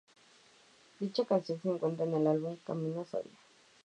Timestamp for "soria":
3.05-3.37